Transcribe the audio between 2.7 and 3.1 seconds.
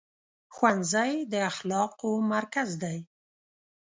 دی.